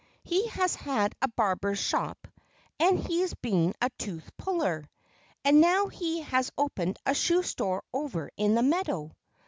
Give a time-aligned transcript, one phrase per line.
[0.23, 2.27] He has had a barber's shop;
[2.79, 4.89] and he's been a tooth puller.
[5.45, 9.11] And now he has opened a shoe store over in the meadow."